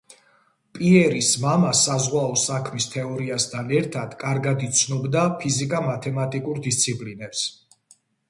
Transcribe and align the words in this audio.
პიერის 0.75 1.27
მამა 1.43 1.73
საზღვაო 1.79 2.31
საქმის 2.43 2.87
თეორიასთან 2.95 3.69
ერთად 3.81 4.17
კარგად 4.25 4.65
იცნობდა 4.69 5.25
ფიზიკა-მათემატიკურ 5.43 6.65
დისციპლინებს. 6.69 7.47